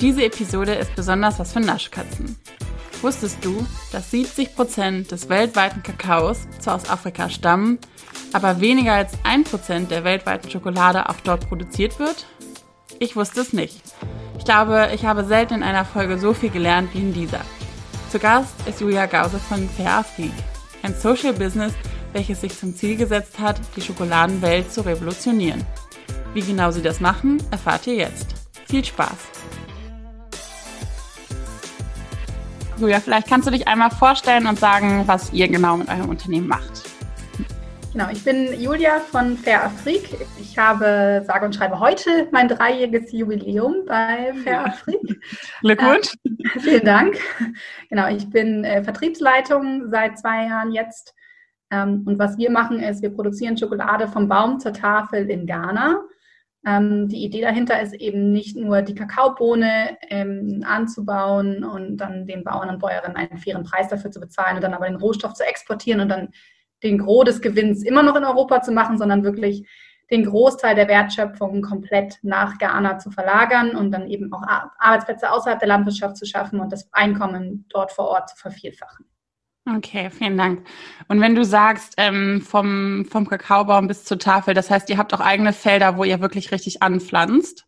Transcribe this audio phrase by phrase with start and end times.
[0.00, 2.36] Diese Episode ist besonders was für Naschkatzen.
[3.02, 7.78] Wusstest du, dass 70% des weltweiten Kakaos zwar aus Afrika stammen,
[8.32, 12.26] aber weniger als 1% der weltweiten Schokolade auch dort produziert wird?
[12.98, 13.82] Ich wusste es nicht.
[14.38, 17.40] Ich glaube, ich habe selten in einer Folge so viel gelernt wie in dieser.
[18.10, 20.32] Zu Gast ist Julia Gause von Fair Afrik,
[20.82, 21.74] ein Social Business,
[22.14, 25.62] welches sich zum Ziel gesetzt hat, die Schokoladenwelt zu revolutionieren.
[26.32, 28.28] Wie genau sie das machen, erfahrt ihr jetzt.
[28.66, 29.39] Viel Spaß!
[32.80, 36.48] Julia, vielleicht kannst du dich einmal vorstellen und sagen, was ihr genau mit eurem Unternehmen
[36.48, 36.82] macht.
[37.92, 40.16] Genau, ich bin Julia von Fair Afrik.
[40.40, 45.00] Ich habe, sage und schreibe heute mein dreijähriges Jubiläum bei Fair Afrik.
[45.60, 46.14] Glückwunsch.
[46.24, 47.18] Äh, vielen Dank.
[47.90, 51.14] Genau, ich bin äh, Vertriebsleitung seit zwei Jahren jetzt.
[51.70, 56.00] Ähm, und was wir machen, ist, wir produzieren Schokolade vom Baum zur Tafel in Ghana.
[56.66, 62.44] Ähm, die Idee dahinter ist eben nicht nur die Kakaobohne ähm, anzubauen und dann den
[62.44, 65.44] Bauern und Bäuerinnen einen fairen Preis dafür zu bezahlen und dann aber den Rohstoff zu
[65.44, 66.28] exportieren und dann
[66.82, 69.66] den Gros des Gewinns immer noch in Europa zu machen, sondern wirklich
[70.10, 74.42] den Großteil der Wertschöpfung komplett nach Ghana zu verlagern und dann eben auch
[74.78, 79.06] Arbeitsplätze außerhalb der Landwirtschaft zu schaffen und das Einkommen dort vor Ort zu vervielfachen.
[79.66, 80.66] Okay, vielen Dank.
[81.08, 85.12] Und wenn du sagst, ähm, vom, vom Kakaobaum bis zur Tafel, das heißt, ihr habt
[85.12, 87.66] auch eigene Felder, wo ihr wirklich richtig anpflanzt?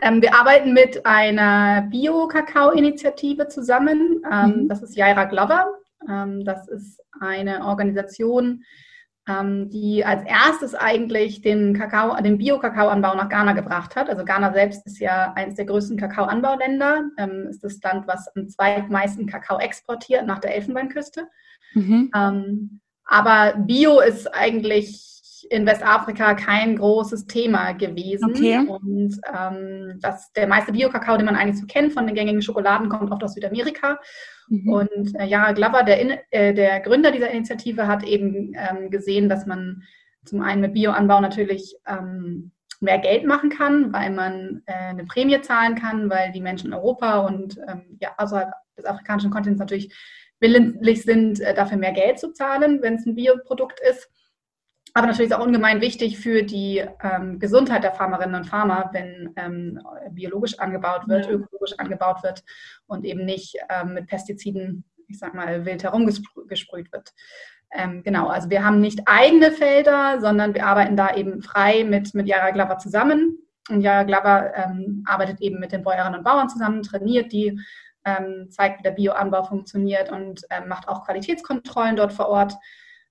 [0.00, 4.22] Ähm, wir arbeiten mit einer Bio-Kakao-Initiative zusammen.
[4.30, 4.68] Ähm, mhm.
[4.68, 5.74] Das ist Jaira Glover.
[6.08, 8.64] Ähm, das ist eine Organisation,
[9.28, 14.08] die als erstes eigentlich den Kakao, den Bio-Kakaoanbau nach Ghana gebracht hat.
[14.08, 18.48] Also Ghana selbst ist ja eines der größten Kakaoanbauländer, ähm, ist das Land, was am
[18.48, 21.28] zweitmeisten Kakao exportiert nach der Elfenbeinküste.
[21.74, 22.10] Mhm.
[22.14, 25.12] Ähm, aber Bio ist eigentlich
[25.50, 28.30] in Westafrika kein großes Thema gewesen.
[28.30, 28.58] Okay.
[28.58, 32.88] Und ähm, das, der meiste Bio-Kakao, den man eigentlich so kennt von den gängigen Schokoladen,
[32.88, 33.98] kommt oft aus Südamerika.
[34.52, 34.68] Mhm.
[34.68, 39.46] Und äh, Jara Glover, der, äh, der, Gründer dieser Initiative, hat eben ähm, gesehen, dass
[39.46, 39.82] man
[40.26, 45.40] zum einen mit Bioanbau natürlich ähm, mehr Geld machen kann, weil man äh, eine Prämie
[45.40, 49.94] zahlen kann, weil die Menschen in Europa und ähm, ja, außerhalb des afrikanischen Kontinents natürlich
[50.38, 54.10] willentlich sind, äh, dafür mehr Geld zu zahlen, wenn es ein Bioprodukt ist.
[54.94, 59.32] Aber natürlich ist auch ungemein wichtig für die ähm, Gesundheit der Farmerinnen und Farmer, wenn
[59.36, 59.80] ähm,
[60.10, 61.32] biologisch angebaut wird, ja.
[61.32, 62.44] ökologisch angebaut wird
[62.86, 67.12] und eben nicht ähm, mit Pestiziden, ich sag mal, wild herumgesprüht wird.
[67.72, 72.12] Ähm, genau, also wir haben nicht eigene Felder, sondern wir arbeiten da eben frei mit,
[72.12, 73.38] mit Yara Glover zusammen.
[73.70, 77.58] Und Yara Glover ähm, arbeitet eben mit den Bäuerinnen und Bauern zusammen, trainiert die,
[78.04, 82.54] ähm, zeigt, wie der Bioanbau funktioniert und macht auch Qualitätskontrollen dort vor Ort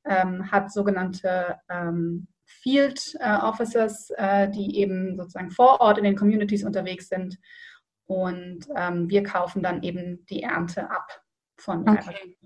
[0.06, 6.16] ähm, hat sogenannte ähm, Field äh, Officers, äh, die eben sozusagen vor Ort in den
[6.16, 7.38] Communities unterwegs sind.
[8.06, 11.22] Und ähm, wir kaufen dann eben die Ernte ab
[11.58, 12.38] von okay.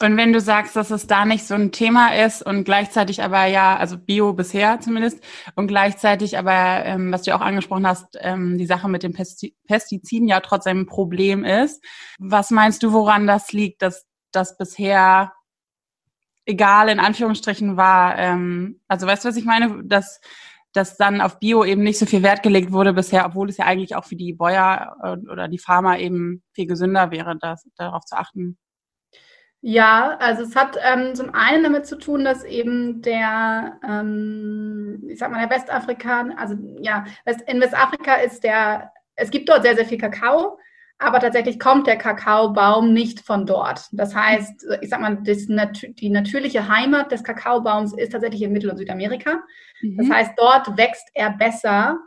[0.00, 3.46] Und wenn du sagst, dass es da nicht so ein Thema ist und gleichzeitig aber
[3.46, 5.22] ja, also Bio bisher zumindest,
[5.54, 10.28] und gleichzeitig aber, ähm, was du auch angesprochen hast, ähm, die Sache mit den Pestiziden
[10.28, 11.82] ja trotzdem ein Problem ist.
[12.18, 15.32] Was meinst du, woran das liegt, dass das bisher
[16.46, 18.16] egal in Anführungsstrichen war.
[18.18, 19.82] Ähm, also weißt du, was ich meine?
[19.84, 20.20] Dass,
[20.72, 23.66] dass dann auf Bio eben nicht so viel Wert gelegt wurde bisher, obwohl es ja
[23.66, 28.04] eigentlich auch für die Bäuer äh, oder die Farmer eben viel gesünder wäre, das, darauf
[28.04, 28.56] zu achten.
[29.62, 35.18] Ja, also es hat ähm, zum einen damit zu tun, dass eben der, ähm, ich
[35.18, 37.04] sag mal, der Westafrikan, also ja,
[37.48, 40.58] in Westafrika ist der, es gibt dort sehr, sehr viel Kakao,
[40.98, 43.88] aber tatsächlich kommt der Kakaobaum nicht von dort.
[43.92, 48.70] Das heißt, ich sag mal, das, die natürliche Heimat des Kakaobaums ist tatsächlich in Mittel-
[48.70, 49.40] und Südamerika.
[49.82, 49.98] Mhm.
[49.98, 51.98] Das heißt, dort wächst er besser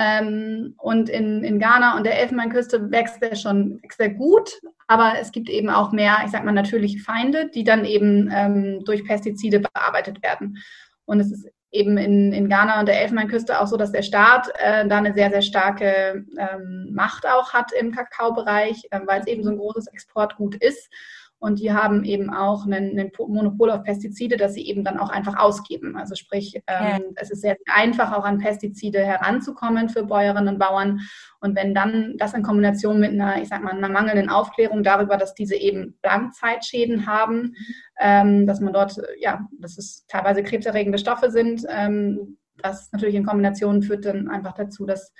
[0.00, 4.48] Ähm, und in, in Ghana und der Elfenbeinküste wächst er schon wächst er gut,
[4.86, 8.84] aber es gibt eben auch mehr, ich sag mal, natürliche Feinde, die dann eben ähm,
[8.84, 10.58] durch Pestizide bearbeitet werden.
[11.04, 14.48] Und es ist eben in, in Ghana und der Elfenbeinküste auch so, dass der Staat
[14.54, 19.26] äh, da eine sehr, sehr starke ähm, Macht auch hat im Kakaobereich, äh, weil es
[19.26, 20.90] eben so ein großes Exportgut ist.
[21.40, 25.38] Und die haben eben auch einen, Monopol auf Pestizide, dass sie eben dann auch einfach
[25.38, 25.96] ausgeben.
[25.96, 26.98] Also sprich, ähm, ja.
[27.14, 31.00] es ist sehr einfach, auch an Pestizide heranzukommen für Bäuerinnen und Bauern.
[31.40, 35.16] Und wenn dann das in Kombination mit einer, ich sag mal, einer mangelnden Aufklärung darüber,
[35.16, 37.54] dass diese eben Langzeitschäden haben,
[38.00, 43.26] ähm, dass man dort, ja, dass es teilweise krebserregende Stoffe sind, ähm, das natürlich in
[43.26, 45.12] Kombination führt dann einfach dazu, dass,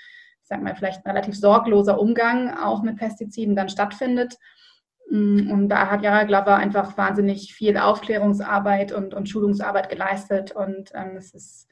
[0.43, 4.37] ich sag mal, vielleicht ein relativ sorgloser Umgang auch mit Pestiziden dann stattfindet.
[5.11, 10.53] Mm, und da hat Jara Glover einfach wahnsinnig viel Aufklärungsarbeit und, und Schulungsarbeit geleistet.
[10.53, 11.69] Und ähm, es ist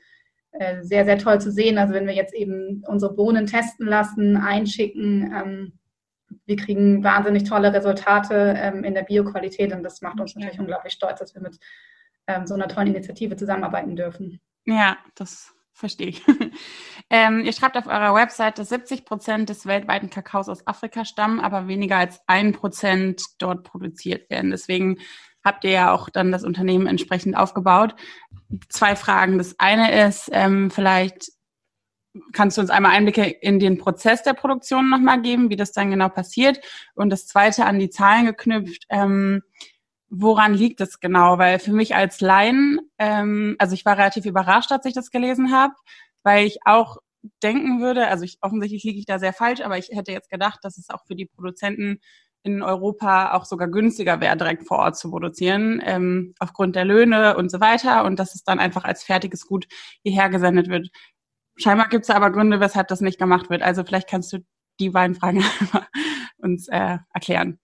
[0.52, 1.78] äh, sehr, sehr toll zu sehen.
[1.78, 5.72] Also wenn wir jetzt eben unsere Bohnen testen lassen, einschicken, ähm,
[6.46, 9.72] wir kriegen wahnsinnig tolle Resultate ähm, in der Bioqualität.
[9.72, 11.58] Und das macht uns natürlich unglaublich stolz, dass wir mit
[12.26, 14.40] ähm, so einer tollen Initiative zusammenarbeiten dürfen.
[14.64, 16.22] Ja, das verstehe ich.
[17.08, 21.40] ähm, ihr schreibt auf eurer Webseite, dass 70 Prozent des weltweiten Kakaos aus Afrika stammen,
[21.40, 24.50] aber weniger als ein Prozent dort produziert werden.
[24.50, 24.98] Deswegen
[25.44, 27.94] habt ihr ja auch dann das Unternehmen entsprechend aufgebaut.
[28.68, 29.38] Zwei Fragen.
[29.38, 31.30] Das eine ist, ähm, vielleicht
[32.32, 35.90] kannst du uns einmal Einblicke in den Prozess der Produktion nochmal geben, wie das dann
[35.90, 36.58] genau passiert.
[36.94, 38.84] Und das zweite an die Zahlen geknüpft.
[38.88, 39.42] Ähm,
[40.08, 41.38] woran liegt es genau?
[41.38, 45.52] Weil für mich als Laien, ähm, also ich war relativ überrascht, als ich das gelesen
[45.52, 45.74] habe,
[46.26, 46.96] weil ich auch
[47.42, 50.58] denken würde, also ich, offensichtlich liege ich da sehr falsch, aber ich hätte jetzt gedacht,
[50.62, 52.00] dass es auch für die Produzenten
[52.42, 57.36] in Europa auch sogar günstiger wäre, direkt vor Ort zu produzieren, ähm, aufgrund der Löhne
[57.36, 59.66] und so weiter und dass es dann einfach als fertiges Gut
[60.02, 60.88] hierher gesendet wird.
[61.56, 63.62] Scheinbar gibt es aber Gründe, weshalb das nicht gemacht wird.
[63.62, 64.38] Also vielleicht kannst du
[64.80, 65.44] die beiden Fragen
[66.38, 67.60] uns äh, erklären.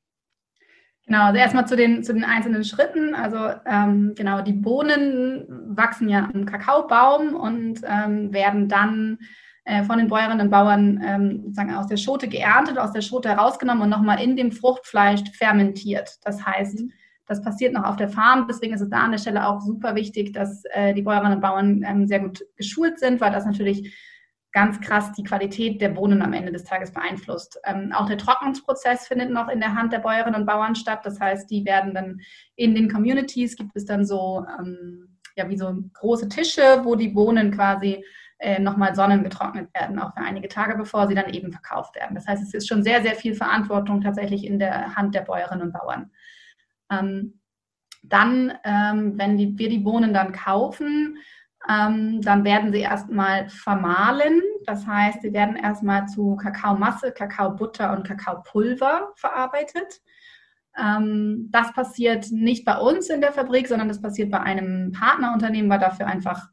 [1.06, 3.14] Genau, also erstmal zu den, zu den einzelnen Schritten.
[3.14, 5.46] Also ähm, genau, die Bohnen
[5.76, 9.18] wachsen ja am Kakaobaum und ähm, werden dann
[9.64, 13.28] äh, von den Bäuerinnen und Bauern ähm, sozusagen aus der Schote geerntet, aus der Schote
[13.28, 16.18] herausgenommen und nochmal in dem Fruchtfleisch fermentiert.
[16.24, 16.92] Das heißt, mhm.
[17.26, 18.46] das passiert noch auf der Farm.
[18.48, 21.40] Deswegen ist es da an der Stelle auch super wichtig, dass äh, die Bäuerinnen und
[21.40, 23.92] Bauern ähm, sehr gut geschult sind, weil das natürlich
[24.52, 27.58] ganz krass die Qualität der Bohnen am Ende des Tages beeinflusst.
[27.64, 31.00] Ähm, auch der Trocknungsprozess findet noch in der Hand der Bäuerinnen und Bauern statt.
[31.04, 32.20] Das heißt, die werden dann
[32.56, 37.08] in den Communities, gibt es dann so, ähm, ja, wie so große Tische, wo die
[37.08, 38.04] Bohnen quasi
[38.38, 42.14] äh, nochmal sonnengetrocknet werden, auch für einige Tage, bevor sie dann eben verkauft werden.
[42.14, 45.68] Das heißt, es ist schon sehr, sehr viel Verantwortung tatsächlich in der Hand der Bäuerinnen
[45.68, 46.10] und Bauern.
[46.90, 47.40] Ähm,
[48.02, 51.18] dann, ähm, wenn die, wir die Bohnen dann kaufen,
[51.66, 54.42] dann werden sie erstmal vermahlen.
[54.66, 60.00] Das heißt, sie werden erstmal zu Kakaomasse, Kakaobutter und Kakaopulver verarbeitet.
[60.76, 65.70] Ähm, das passiert nicht bei uns in der Fabrik, sondern das passiert bei einem Partnerunternehmen,
[65.70, 66.48] weil dafür einfach,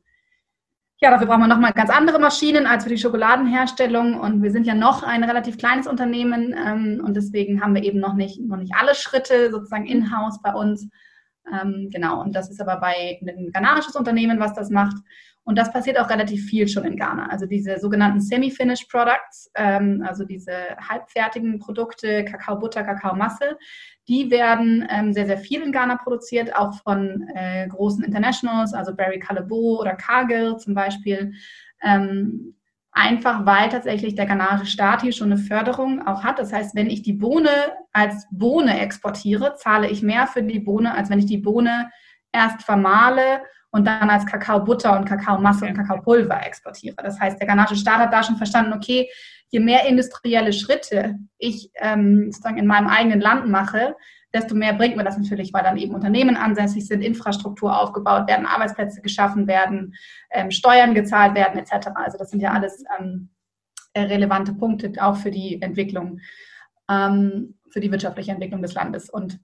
[1.01, 4.19] ja, dafür brauchen wir nochmal ganz andere Maschinen als für die Schokoladenherstellung.
[4.19, 7.99] Und wir sind ja noch ein relativ kleines Unternehmen ähm, und deswegen haben wir eben
[7.99, 10.89] noch nicht, noch nicht alle Schritte sozusagen in-house bei uns.
[11.51, 14.97] Ähm, genau, und das ist aber bei einem ghanaisches Unternehmen, was das macht.
[15.43, 17.27] Und das passiert auch relativ viel schon in Ghana.
[17.29, 23.57] Also diese sogenannten Semi-Finished Products, ähm, also diese halbfertigen Produkte, Kakaobutter, Kakaomasse,
[24.07, 28.95] die werden ähm, sehr, sehr viel in Ghana produziert, auch von äh, großen Internationals, also
[28.95, 31.33] Barry Callebaut oder Cargill zum Beispiel.
[31.81, 32.55] Ähm,
[32.99, 36.39] einfach weil tatsächlich der ghanaische Staat hier schon eine Förderung auch hat.
[36.39, 37.49] Das heißt, wenn ich die Bohne
[37.93, 41.89] als Bohne exportiere, zahle ich mehr für die Bohne, als wenn ich die Bohne
[42.31, 43.41] erst vermahle
[43.71, 46.95] und dann als Kakaobutter und Kakaomasse und Kakaopulver exportiere.
[46.97, 49.09] Das heißt, der ghanaische Staat hat da schon verstanden, okay,
[49.49, 53.95] je mehr industrielle Schritte ich ähm, sozusagen in meinem eigenen Land mache,
[54.33, 58.45] desto mehr bringt mir das natürlich, weil dann eben Unternehmen ansässig sind, Infrastruktur aufgebaut werden,
[58.45, 59.95] Arbeitsplätze geschaffen werden,
[60.31, 61.89] ähm, Steuern gezahlt werden etc.
[61.95, 63.29] Also das sind ja alles ähm,
[63.97, 66.19] relevante Punkte auch für die Entwicklung,
[66.89, 69.09] ähm, für die wirtschaftliche Entwicklung des Landes.
[69.09, 69.39] Und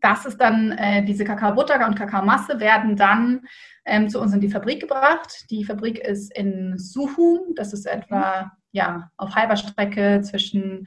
[0.00, 3.46] das ist dann, äh, diese Kakaobutter und Kakaomasse werden dann
[3.84, 5.46] ähm, zu uns in die Fabrik gebracht.
[5.50, 10.86] Die Fabrik ist in Suhu, das ist etwa ja, auf halber Strecke zwischen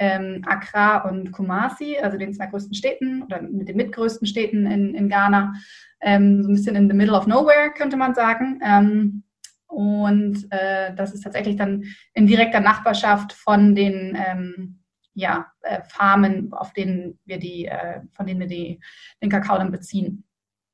[0.00, 4.94] ähm, Accra und Kumasi, also den zwei größten Städten oder mit den mitgrößten Städten in,
[4.94, 5.52] in Ghana,
[6.00, 8.60] ähm, so ein bisschen in the middle of nowhere, könnte man sagen.
[8.64, 9.22] Ähm,
[9.66, 14.80] und äh, das ist tatsächlich dann in direkter Nachbarschaft von den ähm,
[15.12, 18.80] ja, äh, Farmen, auf denen wir die, äh, von denen wir die,
[19.22, 20.24] den Kakao dann beziehen.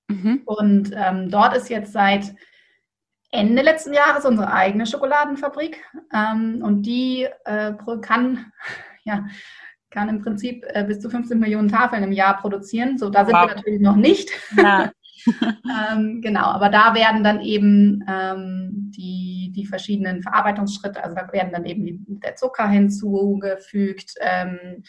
[0.08, 0.42] Mhm.
[0.44, 2.32] Und ähm, dort ist jetzt seit
[3.32, 5.82] Ende letzten Jahres unsere eigene Schokoladenfabrik
[6.14, 8.52] ähm, und die äh, kann,
[9.06, 9.26] ja,
[9.90, 12.98] kann im Prinzip äh, bis zu 15 Millionen Tafeln im Jahr produzieren.
[12.98, 13.48] So, da sind wow.
[13.48, 14.30] wir natürlich noch nicht.
[14.56, 14.92] Ja.
[15.92, 21.52] ähm, genau, aber da werden dann eben ähm, die, die verschiedenen Verarbeitungsschritte, also da werden
[21.52, 24.82] dann eben die, der Zucker hinzugefügt, ähm,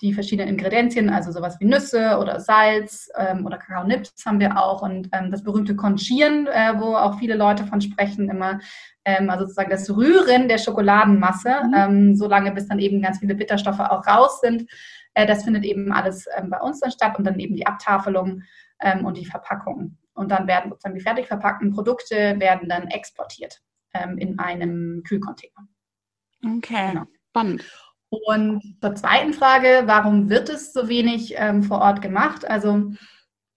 [0.00, 4.82] die verschiedenen Ingredienzien, also sowas wie Nüsse oder Salz ähm, oder Kakaonips haben wir auch
[4.82, 8.60] und ähm, das berühmte Conchieren, äh, wo auch viele Leute von sprechen, immer
[9.04, 11.74] ähm, also sozusagen das Rühren der Schokoladenmasse, mhm.
[11.76, 14.70] ähm, solange bis dann eben ganz viele Bitterstoffe auch raus sind.
[15.14, 18.42] Äh, das findet eben alles ähm, bei uns dann statt und dann eben die Abtafelung
[18.80, 19.98] ähm, und die Verpackung.
[20.14, 23.60] Und dann werden sozusagen die fertig verpackten Produkte werden dann exportiert
[23.94, 25.68] ähm, in einem Kühlcontainer.
[26.44, 27.06] Okay, genau.
[27.30, 27.64] spannend.
[28.10, 32.48] Und zur zweiten Frage, warum wird es so wenig ähm, vor Ort gemacht?
[32.48, 32.92] Also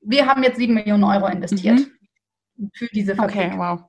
[0.01, 1.79] wir haben jetzt sieben Millionen Euro investiert
[2.55, 2.69] mhm.
[2.73, 3.35] für diese Fabrik.
[3.35, 3.81] Okay, wow.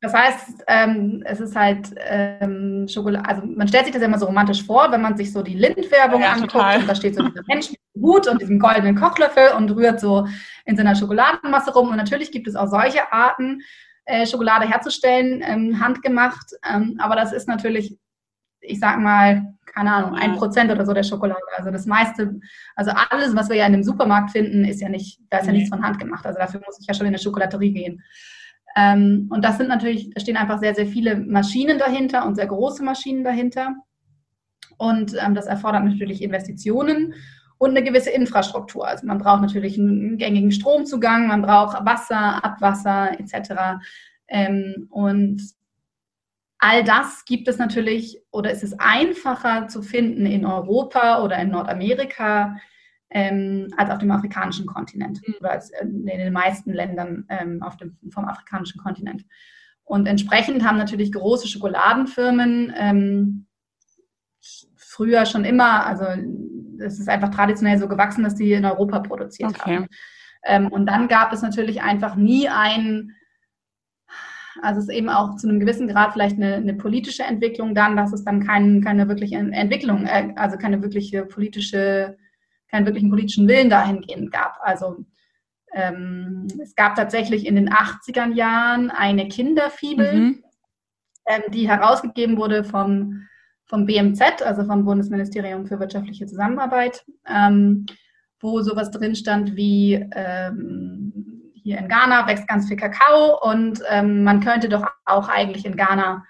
[0.00, 4.18] Das heißt, ähm, es ist halt ähm, Schokolade, also man stellt sich das ja immer
[4.18, 6.80] so romantisch vor, wenn man sich so die Lindwerbung ja, anguckt total.
[6.80, 9.98] und da steht so dieser Mensch mit dem Hut und diesem goldenen Kochlöffel und rührt
[9.98, 10.28] so
[10.64, 11.88] in seiner Schokoladenmasse rum.
[11.88, 13.62] Und natürlich gibt es auch solche Arten,
[14.04, 16.52] äh, Schokolade herzustellen, ähm, handgemacht.
[16.70, 17.98] Ähm, aber das ist natürlich,
[18.60, 21.40] ich sag mal, keine Ahnung, ein Prozent oder so der Schokolade.
[21.56, 22.40] Also das meiste,
[22.76, 25.52] also alles, was wir ja in dem Supermarkt finden, ist ja nicht, da ist ja
[25.52, 26.24] nichts von Hand gemacht.
[26.24, 28.02] Also dafür muss ich ja schon in eine Schokolaterie gehen.
[28.74, 32.46] Ähm, und das sind natürlich, da stehen einfach sehr, sehr viele Maschinen dahinter und sehr
[32.46, 33.74] große Maschinen dahinter.
[34.78, 37.12] Und ähm, das erfordert natürlich Investitionen
[37.58, 38.88] und eine gewisse Infrastruktur.
[38.88, 43.78] Also man braucht natürlich einen gängigen Stromzugang, man braucht Wasser, Abwasser etc.
[44.28, 45.42] Ähm, und
[46.58, 51.50] all das gibt es natürlich oder ist es einfacher zu finden in Europa oder in
[51.50, 52.56] Nordamerika
[53.10, 55.34] ähm, als auf dem afrikanischen Kontinent mhm.
[55.40, 59.24] oder als in den meisten Ländern ähm, auf dem, vom afrikanischen Kontinent.
[59.84, 63.46] Und entsprechend haben natürlich große Schokoladenfirmen ähm,
[64.76, 66.04] früher schon immer, also
[66.78, 69.76] es ist einfach traditionell so gewachsen, dass die in Europa produziert okay.
[69.76, 69.86] haben.
[70.44, 73.15] Ähm, und dann gab es natürlich einfach nie ein,
[74.62, 77.96] also es ist eben auch zu einem gewissen Grad vielleicht eine, eine politische Entwicklung dann,
[77.96, 82.16] dass es dann kein, keine wirkliche Entwicklung, äh, also keine wirkliche politische
[82.68, 84.58] keinen wirklichen politischen Willen dahingehend gab.
[84.60, 85.04] Also
[85.72, 90.44] ähm, es gab tatsächlich in den 80er Jahren eine Kinderfibel, mhm.
[91.26, 93.26] ähm, die herausgegeben wurde vom,
[93.66, 97.86] vom BMZ, also vom Bundesministerium für wirtschaftliche Zusammenarbeit, ähm,
[98.40, 101.35] wo sowas drin stand wie ähm,
[101.66, 105.76] hier in Ghana wächst ganz viel Kakao und ähm, man könnte doch auch eigentlich in
[105.76, 106.24] Ghana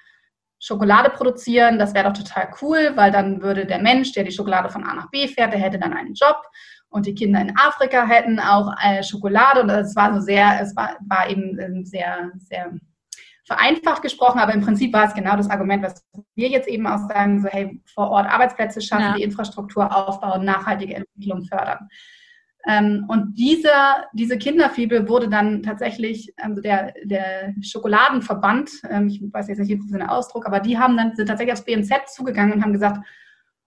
[0.59, 4.71] Schokolade produzieren, das wäre doch total cool, weil dann würde der Mensch, der die Schokolade
[4.71, 6.41] von A nach B fährt, der hätte dann einen Job
[6.89, 10.75] und die Kinder in Afrika hätten auch äh, Schokolade und es war so sehr, es
[10.75, 12.73] war, war eben ähm, sehr, sehr
[13.45, 16.03] vereinfacht gesprochen, aber im Prinzip war es genau das Argument, was
[16.35, 19.15] wir jetzt eben auch sagen, so hey, vor Ort Arbeitsplätze schaffen, ja.
[19.15, 21.89] die Infrastruktur aufbauen, nachhaltige Entwicklung fördern.
[22.69, 29.47] Ähm, und dieser, diese Kinderfibel wurde dann tatsächlich, also der, der Schokoladenverband, ähm, ich weiß
[29.49, 32.65] jetzt nicht den professionellen Ausdruck, aber die haben dann sind tatsächlich aufs BMZ zugegangen und
[32.65, 33.07] haben gesagt,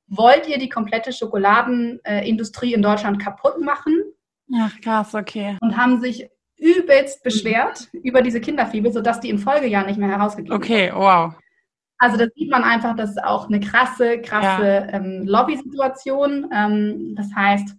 [0.08, 4.02] wollt ihr die komplette Schokoladenindustrie in Deutschland kaputt machen?
[4.54, 5.58] Ach krass, okay.
[5.62, 10.58] Und haben sich übelst beschwert über diese Kinderfibel, sodass die im Folgejahr nicht mehr herausgegeben
[10.58, 11.34] Okay, wow.
[12.00, 14.94] Also da sieht man einfach, das ist auch eine krasse, krasse ja.
[14.94, 16.50] ähm, Lobby-Situation.
[16.54, 17.76] Ähm, das heißt,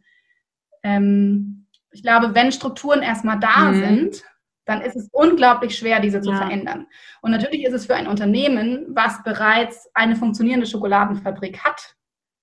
[0.83, 3.85] ähm, ich glaube, wenn Strukturen erstmal da mhm.
[3.85, 4.25] sind,
[4.65, 6.37] dann ist es unglaublich schwer, diese zu ja.
[6.37, 6.87] verändern.
[7.23, 11.97] Und natürlich ist es für ein Unternehmen, was bereits eine funktionierende Schokoladenfabrik hat,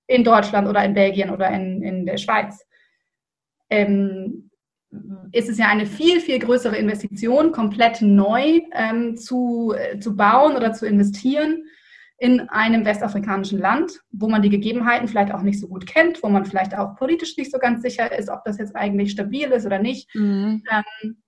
[0.08, 2.66] in Deutschland oder in Belgien oder in, in der Schweiz,
[3.70, 4.50] ähm,
[5.32, 10.56] ist es ja eine viel, viel größere Investition, komplett neu ähm, zu, äh, zu bauen
[10.56, 11.64] oder zu investieren,
[12.18, 16.28] in einem westafrikanischen Land, wo man die Gegebenheiten vielleicht auch nicht so gut kennt, wo
[16.28, 19.64] man vielleicht auch politisch nicht so ganz sicher ist, ob das jetzt eigentlich stabil ist
[19.64, 20.12] oder nicht.
[20.14, 20.64] Mhm.
[20.70, 21.22] Ähm,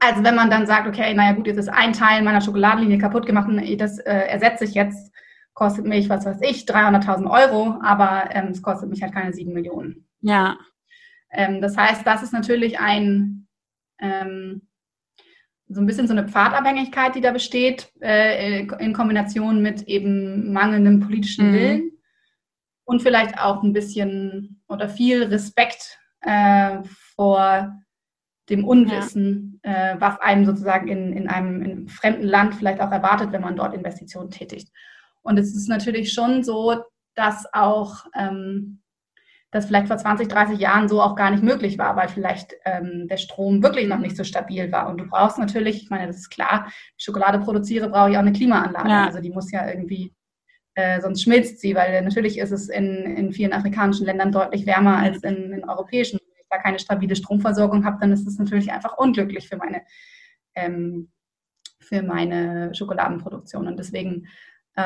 [0.00, 3.24] also wenn man dann sagt, okay, naja gut, jetzt ist ein Teil meiner Schokoladenlinie kaputt
[3.24, 3.48] gemacht
[3.78, 5.12] das äh, ersetze ich jetzt,
[5.54, 9.52] kostet mich, was weiß ich, 300.000 Euro, aber ähm, es kostet mich halt keine 7
[9.52, 10.08] Millionen.
[10.20, 10.58] Ja.
[11.30, 13.46] Ähm, das heißt, das ist natürlich ein,
[14.00, 14.62] ähm,
[15.72, 21.00] so ein bisschen so eine Pfadabhängigkeit, die da besteht, äh, in Kombination mit eben mangelndem
[21.00, 21.54] politischen mhm.
[21.54, 21.90] Willen
[22.84, 26.78] und vielleicht auch ein bisschen oder viel Respekt äh,
[27.14, 27.80] vor
[28.48, 29.92] dem Unwissen, ja.
[29.92, 33.54] äh, was einem sozusagen in, in einem in fremden Land vielleicht auch erwartet, wenn man
[33.54, 34.72] dort Investitionen tätigt.
[35.22, 36.82] Und es ist natürlich schon so,
[37.14, 38.82] dass auch ähm,
[39.50, 43.08] das vielleicht vor 20, 30 Jahren so auch gar nicht möglich war, weil vielleicht ähm,
[43.08, 44.88] der Strom wirklich noch nicht so stabil war.
[44.88, 48.32] Und du brauchst natürlich, ich meine, das ist klar, Schokolade produziere, brauche ich auch eine
[48.32, 48.88] Klimaanlage.
[48.88, 49.06] Ja.
[49.06, 50.14] Also die muss ja irgendwie,
[50.74, 54.98] äh, sonst schmilzt sie, weil natürlich ist es in, in vielen afrikanischen Ländern deutlich wärmer
[54.98, 56.20] als in, in europäischen.
[56.20, 59.82] Wenn ich da keine stabile Stromversorgung habe, dann ist es natürlich einfach unglücklich für meine,
[60.54, 61.10] ähm,
[61.80, 63.66] für meine Schokoladenproduktion.
[63.66, 64.28] Und deswegen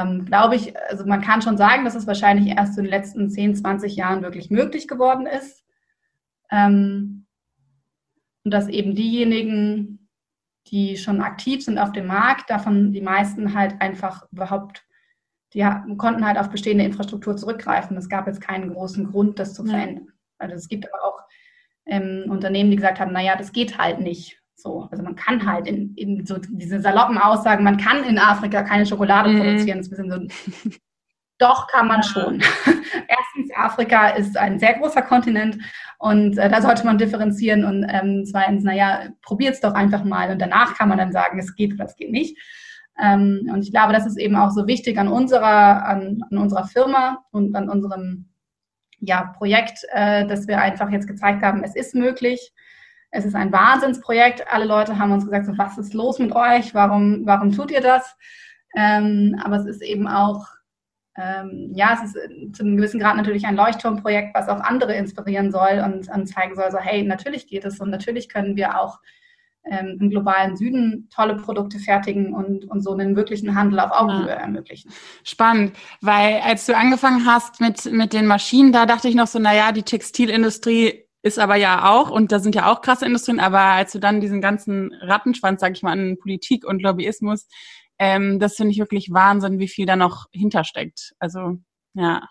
[0.03, 3.31] ähm, glaube ich, also man kann schon sagen, dass es wahrscheinlich erst in den letzten
[3.31, 5.65] 10, 20 Jahren wirklich möglich geworden ist.
[6.51, 7.27] Ähm,
[8.45, 10.09] und dass eben diejenigen,
[10.69, 14.85] die schon aktiv sind auf dem Markt, davon die meisten halt einfach überhaupt,
[15.53, 15.65] die
[15.99, 17.97] konnten halt auf bestehende Infrastruktur zurückgreifen.
[17.97, 20.09] Es gab jetzt keinen großen Grund, das zu verändern.
[20.39, 21.21] Also es gibt aber auch
[21.87, 24.43] ähm, Unternehmen, die gesagt haben, naja, das geht halt nicht.
[24.56, 28.62] So, also man kann halt in, in so diese saloppen Aussagen, man kann in Afrika
[28.62, 29.38] keine Schokolade mhm.
[29.38, 29.80] produzieren.
[29.80, 30.30] Ist ein bisschen
[30.62, 30.70] so,
[31.38, 32.40] doch kann man schon.
[32.64, 35.58] Erstens, Afrika ist ein sehr großer Kontinent
[35.99, 37.64] und äh, da sollte man differenzieren.
[37.64, 41.38] Und ähm, zweitens, naja, probiert es doch einfach mal und danach kann man dann sagen,
[41.38, 42.38] es geht oder es geht nicht.
[43.02, 46.64] Ähm, und ich glaube, das ist eben auch so wichtig an unserer, an, an unserer
[46.64, 48.28] Firma und an unserem
[49.00, 52.52] ja, Projekt, äh, dass wir einfach jetzt gezeigt haben, es ist möglich.
[53.14, 54.44] Es ist ein Wahnsinnsprojekt.
[54.52, 56.75] Alle Leute haben uns gesagt, so, was ist los mit euch?
[56.75, 58.16] Warum, warum tut ihr das?
[58.75, 60.47] Ähm, aber es ist eben auch,
[61.16, 65.52] ähm, ja, es ist zu einem gewissen Grad natürlich ein Leuchtturmprojekt, was auch andere inspirieren
[65.52, 68.99] soll und, und zeigen soll, so, hey, natürlich geht es und natürlich können wir auch
[69.64, 74.28] ähm, im globalen Süden tolle Produkte fertigen und, und so einen wirklichen Handel auf Augenhöhe
[74.28, 74.35] ja.
[74.35, 74.90] ermöglichen.
[75.23, 79.38] Spannend, weil als du angefangen hast mit, mit den Maschinen, da dachte ich noch so,
[79.38, 83.59] naja, die Textilindustrie ist aber ja auch, und da sind ja auch krasse Industrien, aber
[83.59, 87.49] als du dann diesen ganzen Rattenschwanz, sag ich mal, an Politik und Lobbyismus,
[87.99, 91.14] ähm, das finde ich wirklich Wahnsinn, wie viel da noch hintersteckt.
[91.19, 91.57] Also,
[91.95, 92.28] ja.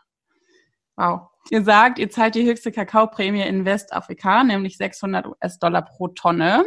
[0.96, 1.22] Wow.
[1.50, 6.64] Ihr sagt, ihr zahlt die höchste Kakaoprämie in Westafrika, nämlich 600 US-Dollar pro Tonne.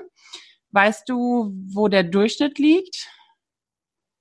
[0.73, 3.09] Weißt du, wo der Durchschnitt liegt?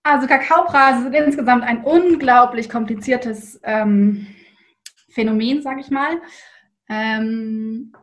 [0.03, 4.27] Also Kakaopreise sind insgesamt ein unglaublich kompliziertes ähm,
[5.09, 6.21] Phänomen, sage ich mal.
[6.89, 7.93] Ähm,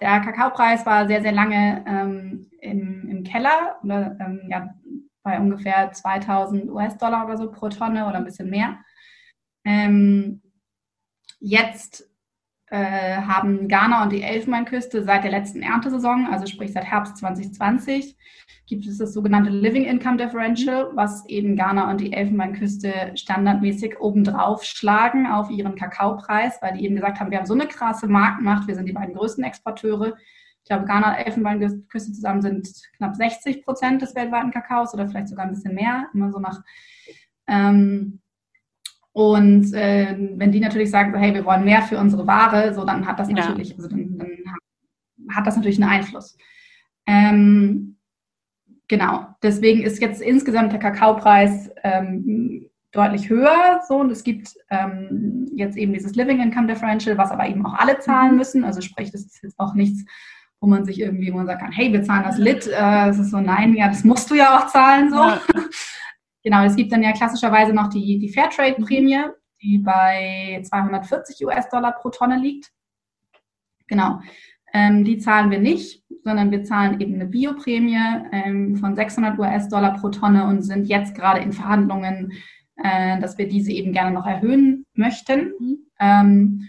[0.00, 4.74] der Kakaopreis war sehr, sehr lange ähm, im, im, Keller, oder, ähm, ja,
[5.22, 8.78] bei ungefähr 2000 US-Dollar oder so pro Tonne oder ein bisschen mehr.
[9.64, 10.40] Ähm,
[11.40, 12.07] jetzt
[12.70, 18.16] äh, haben Ghana und die Elfenbeinküste seit der letzten Erntesaison, also sprich seit Herbst 2020,
[18.66, 24.64] gibt es das sogenannte Living Income Differential, was eben Ghana und die Elfenbeinküste standardmäßig obendrauf
[24.64, 28.68] schlagen auf ihren Kakaopreis, weil die eben gesagt haben, wir haben so eine krasse Marktmacht,
[28.68, 30.16] wir sind die beiden größten Exporteure.
[30.62, 35.28] Ich glaube, Ghana und Elfenbeinküste zusammen sind knapp 60 Prozent des weltweiten Kakaos oder vielleicht
[35.28, 36.62] sogar ein bisschen mehr, immer so nach.
[37.46, 38.20] Ähm,
[39.18, 43.06] und äh, wenn die natürlich sagen, hey, wir wollen mehr für unsere Ware, so dann
[43.06, 43.76] hat das natürlich, ja.
[43.76, 44.28] also dann, dann,
[45.34, 46.36] hat das natürlich einen Einfluss.
[47.06, 47.98] Ähm,
[48.88, 53.82] Genau, deswegen ist jetzt insgesamt der Kakaopreis ähm, deutlich höher.
[53.86, 57.74] So, und es gibt ähm, jetzt eben dieses Living Income Differential, was aber eben auch
[57.74, 58.38] alle zahlen mhm.
[58.38, 58.64] müssen.
[58.64, 60.06] Also sprich, das ist jetzt auch nichts,
[60.60, 62.66] wo man sich irgendwie, wo man sagen kann, hey, wir zahlen das Lit.
[62.66, 65.10] Äh, das ist so, nein, ja, das musst du ja auch zahlen.
[65.10, 65.16] So.
[65.16, 65.40] Ja.
[66.48, 69.18] genau, es gibt dann ja klassischerweise noch die, die Fairtrade-Prämie,
[69.60, 72.72] die bei 240 US-Dollar pro Tonne liegt.
[73.86, 74.20] Genau.
[74.72, 77.98] Ähm, die zahlen wir nicht, sondern wir zahlen eben eine Bioprämie
[78.32, 82.32] ähm, von 600 US-Dollar pro Tonne und sind jetzt gerade in Verhandlungen,
[82.76, 85.52] äh, dass wir diese eben gerne noch erhöhen möchten.
[85.60, 85.78] Mhm.
[86.00, 86.68] Ähm,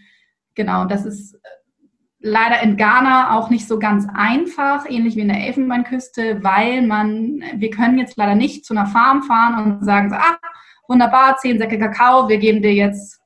[0.55, 1.39] genau, das ist
[2.19, 7.41] leider in Ghana auch nicht so ganz einfach, ähnlich wie in der Elfenbeinküste, weil man,
[7.55, 10.37] wir können jetzt leider nicht zu einer Farm fahren und sagen, so, ah,
[10.87, 13.19] wunderbar, 10 Säcke Kakao, wir geben dir jetzt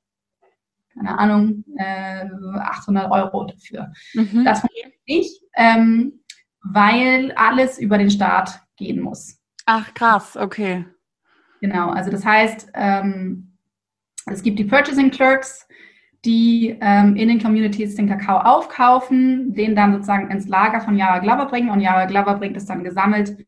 [0.94, 2.26] keine Ahnung, äh,
[2.60, 3.92] 800 Euro dafür.
[4.14, 4.44] Mhm.
[4.46, 6.24] Das funktioniert nicht, ähm,
[6.62, 9.40] weil alles über den Staat gehen muss.
[9.66, 10.86] Ach, krass, okay.
[11.62, 13.58] Genau, also das heißt, ähm,
[14.28, 15.68] es gibt die Purchasing Clerks,
[16.26, 21.20] die ähm, in den Communities den Kakao aufkaufen, den dann sozusagen ins Lager von Yara
[21.20, 23.46] Glover bringen und Yara Glover bringt es dann gesammelt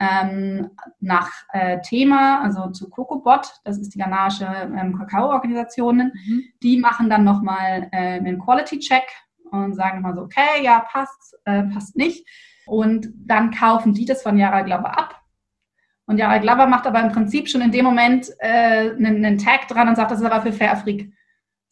[0.00, 6.44] ähm, nach äh, Thema, also zu CocoBot, das ist die ghanaische ähm, Kakao-Organisation, mhm.
[6.62, 9.04] die machen dann nochmal äh, einen Quality-Check
[9.50, 12.26] und sagen mal so, okay, ja, passt, äh, passt nicht.
[12.66, 15.20] Und dann kaufen die das von Yara Glover ab.
[16.06, 19.68] Und Yara Glover macht aber im Prinzip schon in dem Moment äh, einen, einen Tag
[19.68, 21.12] dran und sagt, das ist aber für Fair Afrik.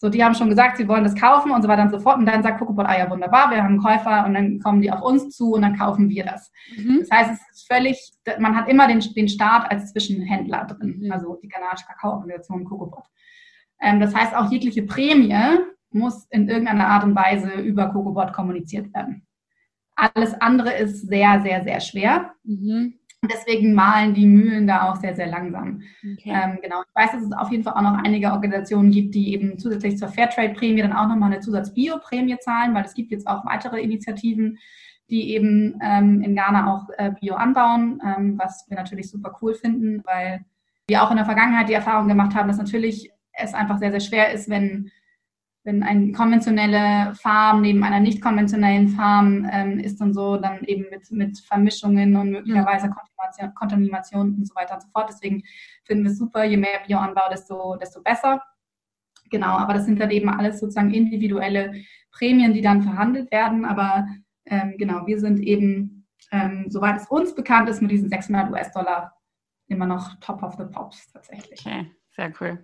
[0.01, 2.19] So, die haben schon gesagt, sie wollen das kaufen und so weiter und so fort.
[2.19, 4.93] Und dann sagt Cocobot, ah ja, wunderbar, wir haben einen Käufer und dann kommen die
[4.93, 6.53] auf uns zu und dann kaufen wir das.
[6.77, 7.01] Mhm.
[7.01, 11.13] Das heißt, es ist völlig, man hat immer den, den Staat als Zwischenhändler drin, mhm.
[11.13, 13.05] also die kanadische Kakaoorganisation Cocobot.
[13.81, 15.59] Ähm, das heißt, auch jegliche Prämie
[15.91, 19.27] muss in irgendeiner Art und Weise über CocoBot kommuniziert werden.
[19.97, 22.33] Alles andere ist sehr, sehr, sehr schwer.
[22.45, 22.95] Mhm.
[23.21, 25.83] Und deswegen malen die Mühlen da auch sehr, sehr langsam.
[26.01, 26.31] Okay.
[26.33, 26.83] Ähm, genau.
[26.83, 29.99] Ich weiß, dass es auf jeden Fall auch noch einige Organisationen gibt, die eben zusätzlich
[29.99, 34.59] zur Fairtrade-Prämie dann auch nochmal eine Zusatz-Bio-Prämie zahlen, weil es gibt jetzt auch weitere Initiativen,
[35.11, 39.55] die eben ähm, in Ghana auch äh, Bio anbauen, ähm, was wir natürlich super cool
[39.55, 40.45] finden, weil
[40.87, 44.01] wir auch in der Vergangenheit die Erfahrung gemacht haben, dass natürlich es einfach sehr, sehr
[44.01, 44.91] schwer ist, wenn
[45.65, 50.87] wenn eine konventionelle Farm neben einer nicht konventionellen Farm ähm, ist und so, dann eben
[50.91, 55.11] mit, mit Vermischungen und möglicherweise Kontamination, Kontamination und so weiter und so fort.
[55.11, 55.43] Deswegen
[55.85, 58.43] finden wir es super, je mehr Bioanbau, desto, desto besser.
[59.31, 61.75] Genau, aber das sind dann eben alles sozusagen individuelle
[62.13, 63.65] Prämien, die dann verhandelt werden.
[63.65, 64.07] Aber
[64.47, 69.13] ähm, genau, wir sind eben, ähm, soweit es uns bekannt ist, mit diesen 600 US-Dollar
[69.67, 71.61] immer noch top of the pops tatsächlich.
[71.61, 71.91] Okay.
[72.19, 72.59] Sehr cool.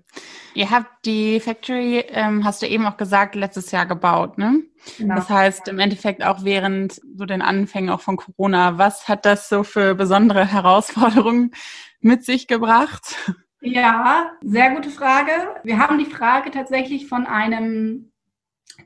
[0.54, 4.64] Ihr habt die Factory, ähm, hast du eben auch gesagt, letztes Jahr gebaut, ne?
[4.98, 5.14] Genau.
[5.14, 8.78] Das heißt, im Endeffekt auch während so den Anfängen auch von Corona.
[8.78, 11.52] Was hat das so für besondere Herausforderungen
[12.00, 13.14] mit sich gebracht?
[13.60, 15.30] Ja, sehr gute Frage.
[15.62, 18.10] Wir haben die Frage tatsächlich von einem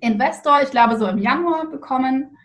[0.02, 2.36] Investor, ich glaube so im Januar bekommen,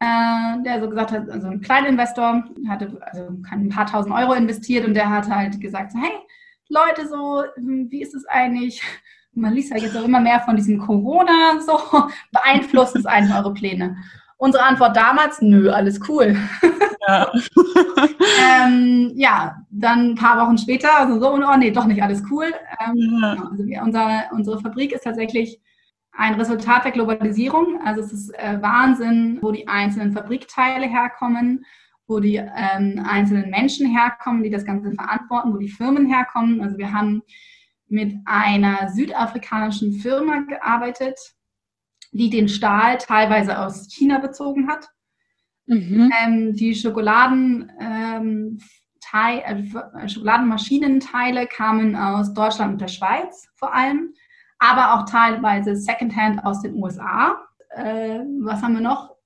[0.00, 4.34] äh, der so gesagt hat, also ein kleiner Investor, hatte also ein paar tausend Euro
[4.34, 6.12] investiert und der hat halt gesagt, hey,
[6.68, 8.82] Leute so, hm, wie ist es eigentlich?
[9.32, 11.78] Man liest ja jetzt auch immer mehr von diesem Corona, so
[12.32, 13.96] beeinflusst es eigentlich eure Pläne?
[14.36, 16.36] Unsere Antwort damals, nö, alles cool.
[17.08, 17.32] Ja,
[18.64, 22.46] ähm, ja dann ein paar Wochen später, also so, oh nee, doch nicht alles cool.
[22.84, 23.34] Ähm, ja.
[23.34, 25.60] Genau, also wir, unser, unsere Fabrik ist tatsächlich
[26.12, 27.80] ein Resultat der Globalisierung.
[27.84, 31.64] Also es ist äh, Wahnsinn, wo die einzelnen Fabrikteile herkommen
[32.08, 36.62] wo die ähm, einzelnen Menschen herkommen, die das Ganze verantworten, wo die Firmen herkommen.
[36.62, 37.22] Also wir haben
[37.86, 41.18] mit einer südafrikanischen Firma gearbeitet,
[42.12, 44.88] die den Stahl teilweise aus China bezogen hat.
[45.66, 46.10] Mhm.
[46.18, 48.58] Ähm, die Schokoladen, ähm,
[49.12, 54.14] äh, Schokoladenmaschinenteile kamen aus Deutschland und der Schweiz vor allem,
[54.58, 57.36] aber auch teilweise Secondhand aus den USA.
[57.70, 59.17] Äh, was haben wir noch?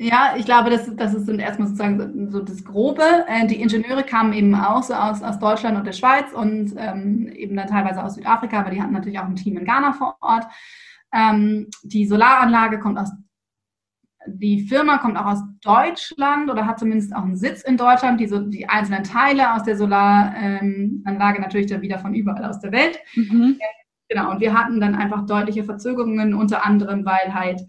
[0.00, 3.02] Ja, ich glaube, das, das ist erstmal sozusagen so das Grobe.
[3.26, 7.26] Äh, die Ingenieure kamen eben auch so aus, aus Deutschland und der Schweiz und ähm,
[7.34, 10.16] eben dann teilweise aus Südafrika, aber die hatten natürlich auch ein Team in Ghana vor
[10.20, 10.46] Ort.
[11.12, 13.10] Ähm, die Solaranlage kommt aus,
[14.26, 18.20] die Firma kommt auch aus Deutschland oder hat zumindest auch einen Sitz in Deutschland.
[18.20, 22.70] Die, so, die einzelnen Teile aus der Solaranlage natürlich dann wieder von überall aus der
[22.70, 23.00] Welt.
[23.16, 23.58] Mhm.
[24.08, 27.62] Genau, und wir hatten dann einfach deutliche Verzögerungen, unter anderem, weil halt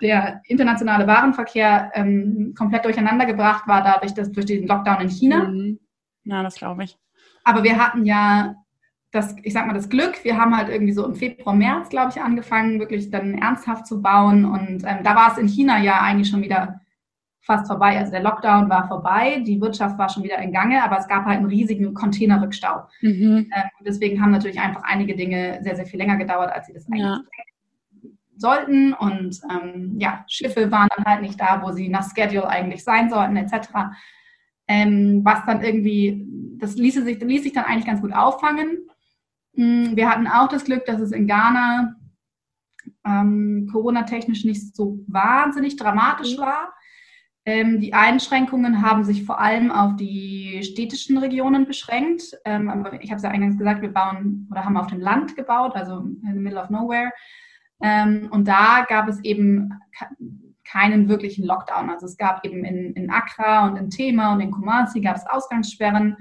[0.00, 5.44] der internationale Warenverkehr ähm, komplett durcheinander gebracht war, dadurch, dass durch den Lockdown in China.
[5.44, 5.78] Mhm.
[6.24, 6.98] Ja, das glaube ich.
[7.44, 8.56] Aber wir hatten ja
[9.12, 10.22] das, ich sag mal, das Glück.
[10.24, 14.02] Wir haben halt irgendwie so im Februar, März, glaube ich, angefangen, wirklich dann ernsthaft zu
[14.02, 14.44] bauen.
[14.44, 16.80] Und ähm, da war es in China ja eigentlich schon wieder
[17.40, 17.96] fast vorbei.
[17.96, 21.24] Also der Lockdown war vorbei, die Wirtschaft war schon wieder in Gange, aber es gab
[21.24, 22.82] halt einen riesigen Containerrückstau.
[23.00, 23.50] Mhm.
[23.54, 26.74] Ähm, und deswegen haben natürlich einfach einige Dinge sehr, sehr viel länger gedauert, als sie
[26.74, 27.20] das eigentlich ja
[28.40, 28.92] sollten.
[28.92, 33.10] Und ähm, ja, Schiffe waren dann halt nicht da, wo sie nach Schedule eigentlich sein
[33.10, 33.68] sollten, etc.
[34.68, 36.26] Ähm, was dann irgendwie,
[36.58, 38.88] das ließ sich, ließ sich dann eigentlich ganz gut auffangen.
[39.54, 41.94] Mm, wir hatten auch das Glück, dass es in Ghana
[43.04, 46.40] ähm, Corona-technisch nicht so wahnsinnig dramatisch mhm.
[46.40, 46.72] war.
[47.48, 52.36] Ähm, die Einschränkungen haben sich vor allem auf die städtischen Regionen beschränkt.
[52.44, 55.76] Ähm, ich habe es ja eingangs gesagt, wir bauen oder haben auf dem Land gebaut,
[55.76, 57.12] also in the middle of nowhere.
[57.82, 59.74] Ähm, und da gab es eben
[60.64, 61.90] keinen wirklichen Lockdown.
[61.90, 65.26] Also es gab eben in, in Accra und in Tema und in Kumasi gab es
[65.26, 66.16] Ausgangssperren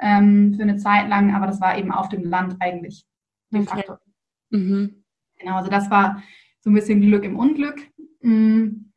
[0.00, 3.04] ähm, für eine Zeit lang, aber das war eben auf dem Land eigentlich
[3.50, 3.92] de facto.
[3.92, 4.02] Okay.
[4.50, 5.04] Mhm.
[5.38, 6.22] Genau, also das war
[6.60, 7.80] so ein bisschen Glück im Unglück.
[8.22, 8.92] Mhm.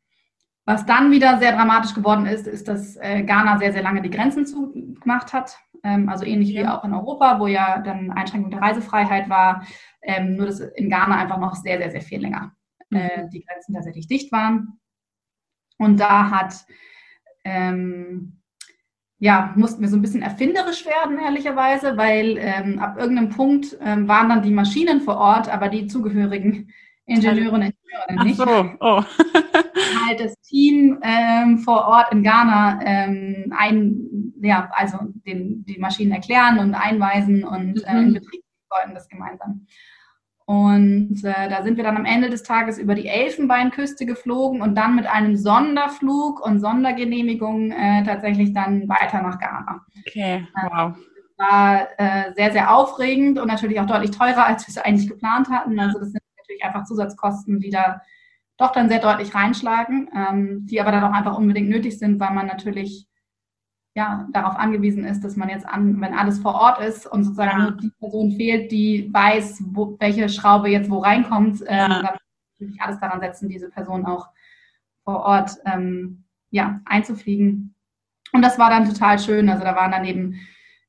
[0.66, 4.10] Was dann wieder sehr dramatisch geworden ist, ist, dass äh, Ghana sehr, sehr lange die
[4.10, 5.58] Grenzen zugemacht hat.
[5.82, 6.62] Ähm, also ähnlich ja.
[6.62, 9.66] wie auch in Europa, wo ja dann Einschränkung der Reisefreiheit war.
[10.04, 12.52] Ähm, nur dass in Ghana einfach noch sehr, sehr, sehr viel länger
[12.92, 13.30] äh, mhm.
[13.30, 14.78] die Grenzen tatsächlich dicht waren.
[15.78, 16.54] Und da hat,
[17.44, 18.40] ähm,
[19.18, 24.06] ja, mussten wir so ein bisschen erfinderisch werden, ehrlicherweise, weil ähm, ab irgendeinem Punkt ähm,
[24.08, 26.72] waren dann die Maschinen vor Ort, aber die zugehörigen
[27.06, 28.40] Ingenieure und Ingenieure nicht.
[28.40, 29.04] Ach so, oh.
[30.06, 36.12] halt das Team ähm, vor Ort in Ghana ähm, ein, ja, also den, die Maschinen
[36.12, 38.14] erklären und einweisen und äh, in mhm.
[38.14, 39.66] Betrieb sollten das gemeinsam.
[40.46, 44.74] Und äh, da sind wir dann am Ende des Tages über die Elfenbeinküste geflogen und
[44.74, 49.80] dann mit einem Sonderflug und Sondergenehmigung äh, tatsächlich dann weiter nach Ghana.
[50.06, 50.94] Okay, wow.
[51.36, 55.08] Das war äh, sehr, sehr aufregend und natürlich auch deutlich teurer, als wir es eigentlich
[55.08, 55.80] geplant hatten.
[55.80, 58.02] Also das sind natürlich einfach Zusatzkosten, die da
[58.58, 62.32] doch dann sehr deutlich reinschlagen, ähm, die aber dann auch einfach unbedingt nötig sind, weil
[62.32, 63.08] man natürlich
[63.94, 67.50] ja, darauf angewiesen ist, dass man jetzt an, wenn alles vor Ort ist und sozusagen
[67.50, 67.58] ja.
[67.70, 71.88] nur die Person fehlt, die weiß, wo, welche Schraube jetzt wo reinkommt, ähm, ja.
[72.02, 72.16] dann
[72.58, 74.28] natürlich alles daran setzen, diese Person auch
[75.04, 77.74] vor Ort ähm, ja, einzufliegen.
[78.32, 79.48] Und das war dann total schön.
[79.48, 80.40] Also da waren dann eben,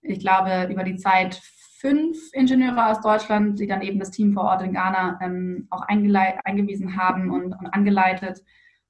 [0.01, 1.39] ich glaube, über die Zeit
[1.77, 5.81] fünf Ingenieure aus Deutschland, die dann eben das Team vor Ort in Ghana ähm, auch
[5.83, 8.41] eingewiesen haben und, und angeleitet.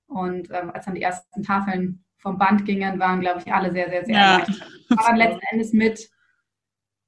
[0.08, 3.88] Und ähm, als dann die ersten Tafeln vom Band gingen, waren, glaube ich, alle sehr,
[3.88, 4.32] sehr, sehr ja.
[4.40, 4.68] erleichtert.
[4.90, 6.10] Aber dann letzten Endes mit,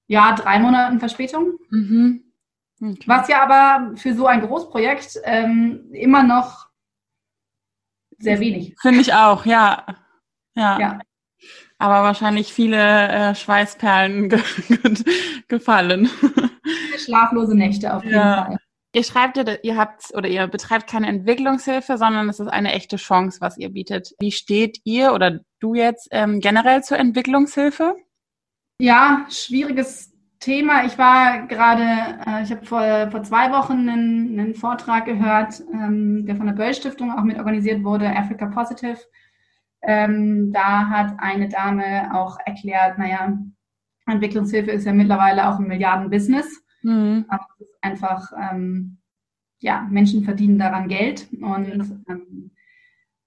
[0.05, 1.57] ja, drei Monaten Verspätung.
[1.71, 2.23] Mhm.
[2.79, 3.03] Okay.
[3.07, 6.67] Was ja aber für so ein Großprojekt ähm, immer noch
[8.19, 8.75] sehr wenig.
[8.79, 9.85] Finde ich auch, ja.
[10.53, 10.79] ja.
[10.79, 10.99] Ja.
[11.79, 14.41] Aber wahrscheinlich viele äh, Schweißperlen ge
[15.47, 16.09] gefallen.
[16.99, 18.45] Schlaflose Nächte auf jeden ja.
[18.45, 18.57] Fall.
[18.97, 22.95] Ihr schreibt ja, ihr habt oder ihr betreibt keine Entwicklungshilfe, sondern es ist eine echte
[22.95, 24.15] Chance, was ihr bietet.
[24.19, 27.95] Wie steht ihr oder du jetzt ähm, generell zur Entwicklungshilfe?
[28.81, 30.83] Ja, schwieriges Thema.
[30.85, 31.83] Ich war gerade,
[32.25, 36.53] äh, ich habe vor, vor zwei Wochen einen, einen Vortrag gehört, ähm, der von der
[36.53, 38.97] Böll Stiftung auch mit organisiert wurde, Africa Positive.
[39.83, 43.37] Ähm, da hat eine Dame auch erklärt, naja,
[44.07, 46.63] Entwicklungshilfe ist ja mittlerweile auch ein Milliardenbusiness.
[46.87, 47.25] Mhm.
[47.27, 48.97] Aber es ist einfach, ähm,
[49.59, 51.27] ja, Menschen verdienen daran Geld.
[51.33, 52.51] Und ähm,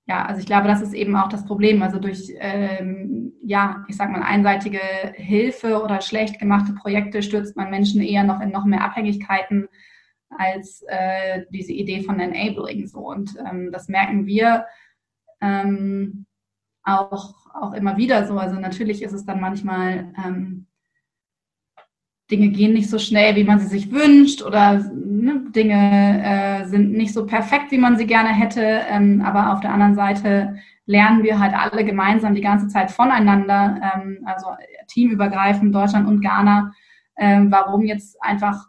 [0.06, 1.82] ja, also ich glaube, das ist eben auch das Problem.
[1.82, 4.80] Also durch, ähm, ja, ich sag mal, einseitige
[5.14, 9.68] Hilfe oder schlecht gemachte Projekte stürzt man Menschen eher noch in noch mehr Abhängigkeiten
[10.30, 12.86] als äh, diese Idee von Enabling.
[12.86, 13.00] So.
[13.00, 14.64] Und ähm, das merken wir
[15.42, 16.24] ähm,
[16.82, 18.38] auch, auch immer wieder so.
[18.38, 20.66] Also natürlich ist es dann manchmal ähm,
[22.30, 26.92] Dinge gehen nicht so schnell, wie man sie sich wünscht oder ne, Dinge äh, sind
[26.92, 28.62] nicht so perfekt, wie man sie gerne hätte.
[28.88, 33.80] Ähm, aber auf der anderen Seite lernen wir halt alle gemeinsam die ganze Zeit voneinander,
[33.94, 34.46] ähm, also
[34.88, 36.72] teamübergreifend Deutschland und Ghana,
[37.16, 38.66] ähm, warum jetzt einfach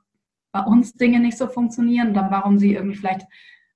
[0.52, 3.26] bei uns Dinge nicht so funktionieren oder warum sie irgendwie vielleicht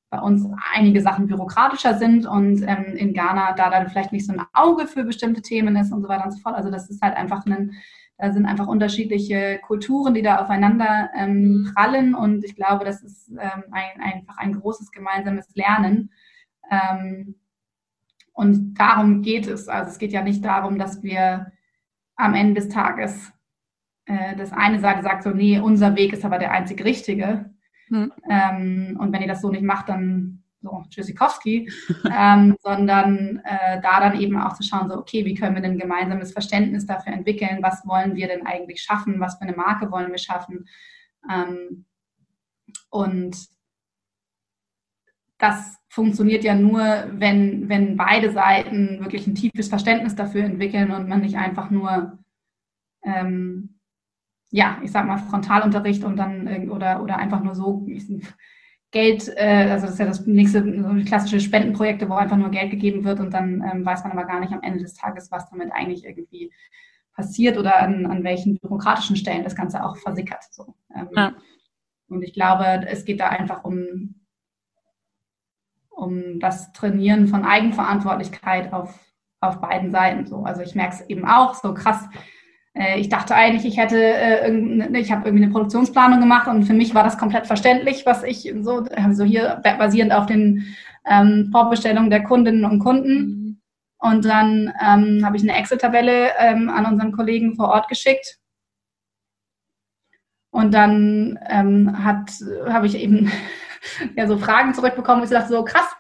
[0.10, 4.34] bei uns einige Sachen bürokratischer sind und ähm, in Ghana da dann vielleicht nicht so
[4.34, 6.56] ein Auge für bestimmte Themen ist und so weiter und so fort.
[6.56, 7.72] Also das ist halt einfach ein
[8.18, 11.74] da sind einfach unterschiedliche Kulturen, die da aufeinander ähm, mhm.
[11.74, 16.12] prallen und ich glaube, das ist ähm, ein, einfach ein großes gemeinsames Lernen.
[16.72, 17.36] Ähm,
[18.34, 19.68] und darum geht es.
[19.68, 21.52] Also es geht ja nicht darum, dass wir
[22.16, 23.32] am Ende des Tages
[24.06, 27.54] äh, das eine Seite sagt so, nee, unser Weg ist aber der einzig richtige.
[27.88, 28.12] Hm.
[29.00, 31.72] Und wenn ihr das so nicht macht, dann so Tschüssikowski,
[32.12, 35.74] ähm, sondern äh, da dann eben auch zu schauen, so, okay, wie können wir denn
[35.74, 39.92] ein gemeinsames Verständnis dafür entwickeln, was wollen wir denn eigentlich schaffen, was für eine Marke
[39.92, 40.68] wollen wir schaffen.
[41.32, 41.86] Ähm,
[42.90, 43.38] und
[45.38, 51.08] das funktioniert ja nur, wenn, wenn beide Seiten wirklich ein tiefes Verständnis dafür entwickeln und
[51.08, 52.18] man nicht einfach nur,
[53.04, 53.80] ähm,
[54.52, 58.06] ja, ich sag mal, Frontalunterricht und dann oder, oder einfach nur so, ich,
[58.96, 62.72] Geld, äh, also das ist ja das nächste so klassische Spendenprojekte, wo einfach nur Geld
[62.72, 65.50] gegeben wird und dann ähm, weiß man aber gar nicht am Ende des Tages, was
[65.50, 66.50] damit eigentlich irgendwie
[67.14, 70.46] passiert oder an, an welchen bürokratischen Stellen das Ganze auch versickert.
[70.50, 70.76] So.
[70.96, 71.36] Ähm, ja.
[72.08, 74.16] Und ich glaube, es geht da einfach um,
[75.90, 78.98] um das Trainieren von Eigenverantwortlichkeit auf,
[79.42, 80.26] auf beiden Seiten.
[80.26, 80.44] So.
[80.46, 82.08] Also ich merke es eben auch so krass
[82.98, 86.74] ich dachte eigentlich, ich hätte, äh, ne, ich habe irgendwie eine Produktionsplanung gemacht und für
[86.74, 92.10] mich war das komplett verständlich, was ich so, also hier basierend auf den ähm, Vorbestellungen
[92.10, 93.18] der Kundinnen und Kunden.
[93.18, 93.62] Mhm.
[93.98, 98.40] Und dann ähm, habe ich eine Excel-Tabelle ähm, an unseren Kollegen vor Ort geschickt.
[100.52, 103.32] Und dann ähm, habe ich eben
[104.16, 105.96] ja, so Fragen zurückbekommen und ich dachte so, krass,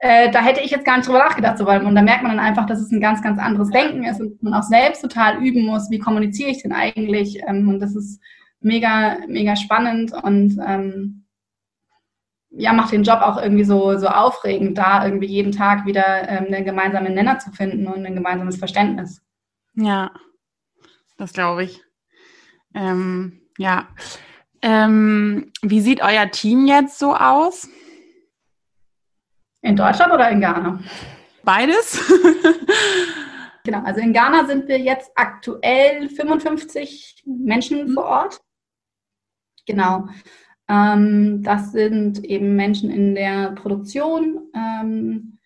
[0.00, 2.36] äh, da hätte ich jetzt gar nicht drüber nachgedacht, so, weil, und da merkt man
[2.36, 5.42] dann einfach, dass es ein ganz, ganz anderes Denken ist und man auch selbst total
[5.44, 7.40] üben muss, wie kommuniziere ich denn eigentlich?
[7.46, 8.20] Ähm, und das ist
[8.60, 11.24] mega, mega spannend und ähm,
[12.50, 16.46] ja, macht den Job auch irgendwie so, so aufregend, da irgendwie jeden Tag wieder ähm,
[16.46, 19.20] einen gemeinsamen Nenner zu finden und ein gemeinsames Verständnis.
[19.74, 20.10] Ja,
[21.18, 21.82] das glaube ich.
[22.74, 23.88] Ähm, ja.
[24.62, 27.68] Ähm, wie sieht euer Team jetzt so aus?
[29.62, 30.80] In Deutschland oder in Ghana?
[31.42, 32.00] Beides.
[33.64, 37.94] genau, also in Ghana sind wir jetzt aktuell 55 Menschen mhm.
[37.94, 38.40] vor Ort.
[39.66, 40.08] Genau.
[40.68, 45.38] Ähm, das sind eben Menschen in der Produktion, ähm,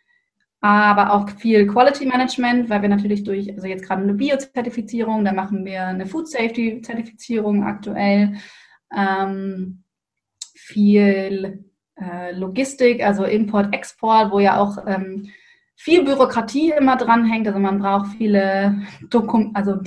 [0.61, 5.33] aber auch viel Quality Management, weil wir natürlich durch, also jetzt gerade eine Bio-Zertifizierung, da
[5.33, 8.37] machen wir eine Food Safety-Zertifizierung aktuell,
[8.95, 9.85] ähm,
[10.55, 11.72] viel
[12.03, 15.31] äh, Logistik, also Import, Export, wo ja auch ähm,
[15.77, 17.47] viel Bürokratie immer dranhängt.
[17.47, 19.81] Also man braucht viele Dokumente, also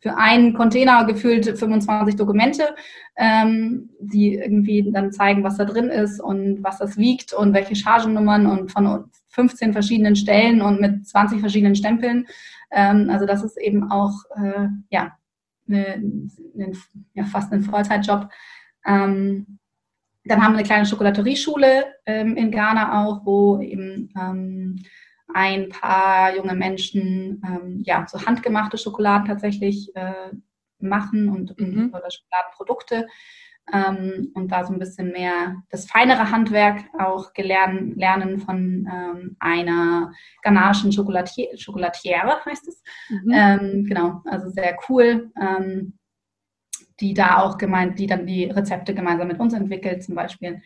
[0.00, 2.76] für einen Container gefühlt 25 Dokumente,
[3.16, 7.74] ähm, die irgendwie dann zeigen, was da drin ist und was das wiegt und welche
[7.74, 12.26] Chargennummern und von 15 verschiedenen Stellen und mit 20 verschiedenen Stempeln.
[12.70, 15.16] Ähm, also das ist eben auch äh, ja,
[15.68, 15.86] eine,
[16.54, 16.72] eine,
[17.14, 18.28] ja, fast ein Vollzeitjob.
[18.86, 19.58] Ähm,
[20.26, 24.82] dann haben wir eine kleine Schokolaterieschule ähm, in Ghana auch, wo eben ähm,
[25.34, 30.30] ein paar junge Menschen ähm, ja so handgemachte Schokoladen tatsächlich äh,
[30.78, 31.90] machen und, mhm.
[31.94, 33.06] oder Schokoladenprodukte
[33.72, 39.36] ähm, und da so ein bisschen mehr das feinere Handwerk auch gelernt, lernen von ähm,
[39.40, 40.12] einer
[40.42, 42.82] ghanaischen Schokolatier, Schokolatiere, heißt es.
[43.08, 43.32] Mhm.
[43.32, 45.30] Ähm, genau, also sehr cool.
[47.00, 50.62] Die da auch gemeint, die dann die Rezepte gemeinsam mit uns entwickelt, zum Beispiel.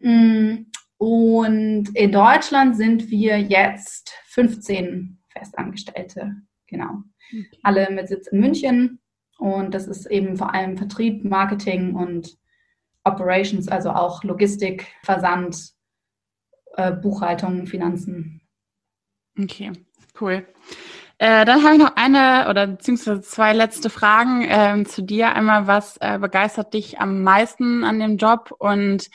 [0.00, 0.66] Mm,
[0.98, 6.34] und in Deutschland sind wir jetzt 15 Festangestellte,
[6.66, 7.02] genau.
[7.30, 7.48] Okay.
[7.62, 9.00] Alle mit Sitz in München.
[9.38, 12.36] Und das ist eben vor allem Vertrieb, Marketing und
[13.04, 15.72] Operations, also auch Logistik, Versand,
[16.74, 18.40] äh, Buchhaltung, Finanzen.
[19.38, 19.72] Okay,
[20.20, 20.46] cool.
[21.18, 25.34] Äh, dann habe ich noch eine oder beziehungsweise zwei letzte Fragen äh, zu dir.
[25.34, 28.54] Einmal, was äh, begeistert dich am meisten an dem Job?
[28.58, 29.08] Und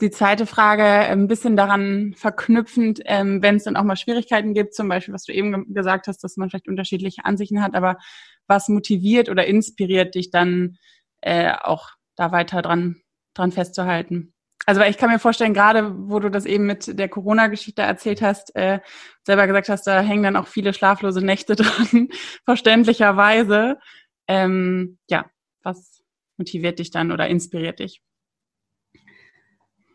[0.00, 4.74] die zweite Frage ein bisschen daran verknüpfend, ähm, wenn es dann auch mal Schwierigkeiten gibt,
[4.74, 7.98] zum Beispiel, was du eben gesagt hast, dass man vielleicht unterschiedliche Ansichten hat, aber
[8.46, 10.78] was motiviert oder inspiriert dich dann
[11.22, 12.96] äh, auch da weiter dran,
[13.34, 14.34] dran festzuhalten?
[14.64, 18.20] Also weil ich kann mir vorstellen, gerade wo du das eben mit der Corona-Geschichte erzählt
[18.20, 18.80] hast, äh,
[19.24, 22.08] selber gesagt hast, da hängen dann auch viele schlaflose Nächte dran,
[22.44, 23.78] verständlicherweise.
[24.26, 25.26] Ähm, ja,
[25.62, 26.02] was
[26.36, 28.02] motiviert dich dann oder inspiriert dich?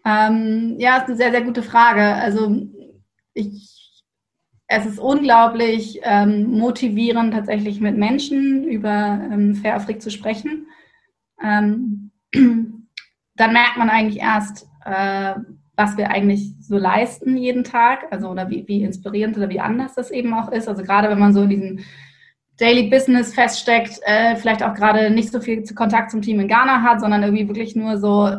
[0.06, 2.02] Ähm, ja, ist eine sehr, sehr gute Frage.
[2.02, 2.56] Also
[3.34, 4.04] ich,
[4.68, 10.68] es ist unglaublich ähm, motivierend, tatsächlich mit Menschen über ähm, Fair Afrik zu sprechen.
[11.44, 12.12] Ähm,
[13.42, 15.34] dann merkt man eigentlich erst, äh,
[15.76, 19.96] was wir eigentlich so leisten jeden Tag, also oder wie, wie inspirierend oder wie anders
[19.96, 20.68] das eben auch ist.
[20.68, 21.80] Also gerade wenn man so in diesem
[22.60, 26.84] Daily Business feststeckt, äh, vielleicht auch gerade nicht so viel Kontakt zum Team in Ghana
[26.84, 28.30] hat, sondern irgendwie wirklich nur so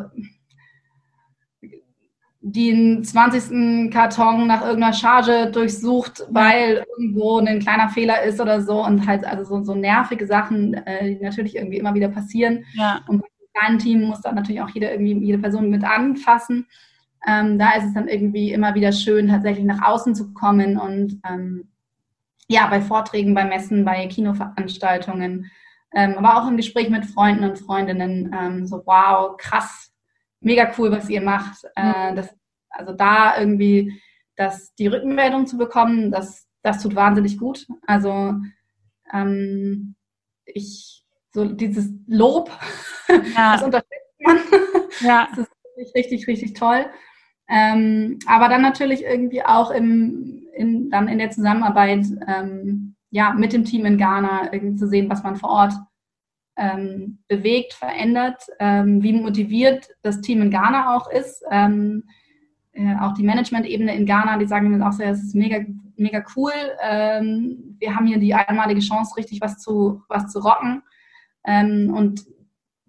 [2.45, 3.91] den 20.
[3.91, 9.25] Karton nach irgendeiner Charge durchsucht, weil irgendwo ein kleiner Fehler ist oder so und halt
[9.25, 12.65] also so, so nervige Sachen, äh, die natürlich irgendwie immer wieder passieren.
[12.73, 13.01] Ja.
[13.07, 16.67] Und kleinen Team muss dann natürlich auch jede, irgendwie, jede Person mit anfassen.
[17.25, 21.21] Ähm, da ist es dann irgendwie immer wieder schön, tatsächlich nach außen zu kommen und
[21.27, 21.69] ähm,
[22.47, 25.49] ja, bei Vorträgen, bei Messen, bei Kinoveranstaltungen,
[25.93, 29.93] ähm, aber auch im Gespräch mit Freunden und Freundinnen, ähm, so wow, krass,
[30.41, 31.63] mega cool, was ihr macht.
[31.75, 32.35] Äh, das,
[32.69, 34.01] also da irgendwie
[34.35, 37.67] das, die Rückmeldung zu bekommen, das, das tut wahnsinnig gut.
[37.85, 38.33] Also
[39.13, 39.95] ähm,
[40.45, 41.02] ich,
[41.33, 42.51] so dieses Lob,
[43.35, 43.53] ja.
[43.53, 44.37] das unterstützt man.
[45.01, 45.27] Ja.
[45.35, 46.85] Das ist richtig, richtig, richtig toll.
[47.49, 53.53] Ähm, aber dann natürlich irgendwie auch im, in, dann in der Zusammenarbeit ähm, ja, mit
[53.53, 55.73] dem Team in Ghana irgendwie zu sehen, was man vor Ort
[56.57, 61.43] ähm, bewegt, verändert, ähm, wie motiviert das Team in Ghana auch ist.
[61.51, 62.03] Ähm,
[62.71, 65.59] äh, auch die Management-Ebene in Ghana, die sagen mir auch so, es ist mega,
[65.95, 66.51] mega cool.
[66.81, 70.81] Ähm, wir haben hier die einmalige Chance, richtig was zu, was zu rocken.
[71.45, 72.25] Ähm, und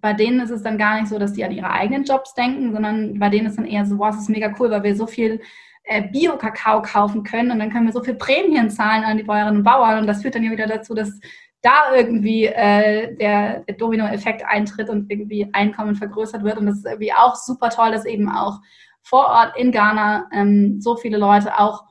[0.01, 2.73] bei denen ist es dann gar nicht so, dass die an ihre eigenen Jobs denken,
[2.73, 5.07] sondern bei denen ist dann eher so, wow, es ist mega cool, weil wir so
[5.07, 5.41] viel
[5.85, 9.59] äh, Bio-Kakao kaufen können und dann können wir so viel Prämien zahlen an die Bäuerinnen
[9.59, 11.19] und Bauern und das führt dann ja wieder dazu, dass
[11.65, 16.59] da irgendwie äh, der, der Domino-Effekt eintritt und irgendwie Einkommen vergrößert wird.
[16.59, 18.61] Und das ist irgendwie auch super toll, dass eben auch
[19.03, 21.85] vor Ort in Ghana ähm, so viele Leute auch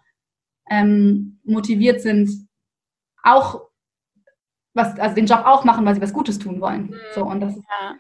[0.70, 2.30] ähm, motiviert sind,
[3.24, 3.62] auch
[4.74, 6.88] was, also den Job auch machen, weil sie was Gutes tun wollen.
[6.88, 6.96] Mhm.
[7.14, 7.96] So, und das ja.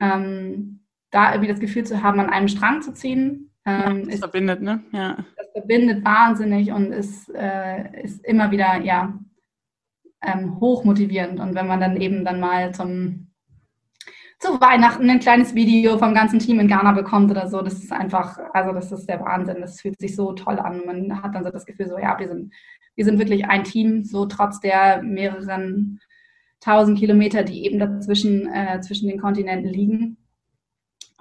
[0.00, 3.50] ähm, da irgendwie das Gefühl zu haben, an einem Strang zu ziehen.
[3.64, 4.82] Ähm, ja, das ist, verbindet, ne?
[4.92, 5.16] Ja.
[5.36, 9.18] Das verbindet wahnsinnig und ist, äh, ist immer wieder, ja,
[10.22, 11.40] ähm, hochmotivierend.
[11.40, 13.30] Und wenn man dann eben dann mal zum,
[14.38, 17.92] zu Weihnachten ein kleines Video vom ganzen Team in Ghana bekommt oder so, das ist
[17.92, 19.60] einfach, also das ist der Wahnsinn.
[19.60, 20.82] Das fühlt sich so toll an.
[20.86, 22.52] Man hat dann so das Gefühl, so ja, wir sind,
[22.94, 26.00] wir sind wirklich ein Team, so trotz der mehreren
[26.60, 30.16] tausend Kilometer, die eben dazwischen äh, zwischen den Kontinenten liegen.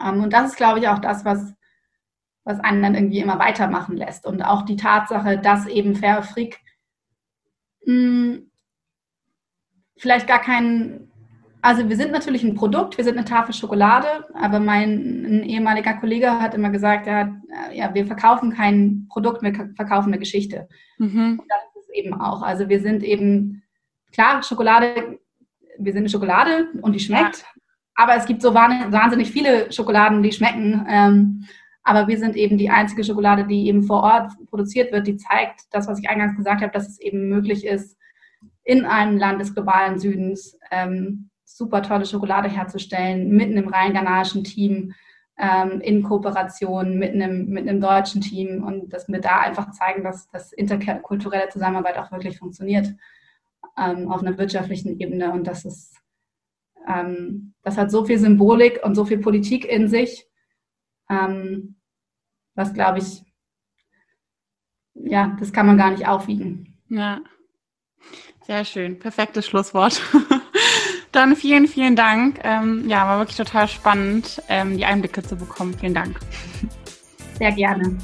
[0.03, 1.53] Ähm, und das ist, glaube ich, auch das, was
[2.47, 4.25] was einen dann irgendwie immer weitermachen lässt.
[4.25, 6.59] Und auch die Tatsache, dass eben Fair Freak
[7.85, 8.49] hm,
[9.97, 11.11] vielleicht gar kein
[11.61, 16.39] Also wir sind natürlich ein Produkt, wir sind eine Tafel Schokolade, aber mein ehemaliger Kollege
[16.39, 17.35] hat immer gesagt, ja,
[17.73, 20.69] ja wir verkaufen kein Produkt, wir verkaufen eine Geschichte.
[20.99, 21.39] Mhm.
[21.39, 22.43] Und das ist es eben auch.
[22.43, 23.63] Also wir sind eben,
[24.13, 25.19] klar, Schokolade,
[25.79, 27.61] wir sind eine Schokolade und die schmeckt, ja.
[27.95, 30.85] aber es gibt so wahnsinnig viele Schokoladen, die schmecken.
[30.89, 31.45] Ähm,
[31.83, 35.61] aber wir sind eben die einzige Schokolade, die eben vor Ort produziert wird, die zeigt
[35.71, 37.97] das, was ich eingangs gesagt habe, dass es eben möglich ist,
[38.63, 44.43] in einem Land des globalen Südens ähm, super tolle Schokolade herzustellen, mit einem rein ghanaischen
[44.43, 44.93] Team,
[45.37, 50.03] ähm, in Kooperation mit einem, mit einem deutschen Team und dass wir da einfach zeigen,
[50.03, 52.87] dass das interkulturelle Zusammenarbeit auch wirklich funktioniert
[53.77, 55.95] ähm, auf einer wirtschaftlichen Ebene und das ist,
[56.87, 60.27] ähm, das hat so viel Symbolik und so viel Politik in sich,
[61.09, 61.75] ähm,
[62.55, 63.23] was glaube ich,
[64.93, 66.79] ja, das kann man gar nicht aufwiegen.
[66.89, 67.21] Ja,
[68.45, 70.01] sehr schön, perfektes Schlusswort.
[71.11, 72.39] Dann vielen, vielen Dank.
[72.43, 75.73] Ähm, ja, war wirklich total spannend, ähm, die Einblicke zu bekommen.
[75.73, 76.19] Vielen Dank.
[77.37, 77.97] Sehr gerne.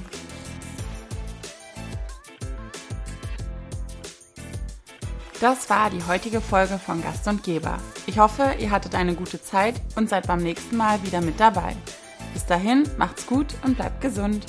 [5.43, 7.77] Das war die heutige Folge von Gast und Geber.
[8.05, 11.75] Ich hoffe, ihr hattet eine gute Zeit und seid beim nächsten Mal wieder mit dabei.
[12.31, 14.45] Bis dahin, macht's gut und bleibt gesund.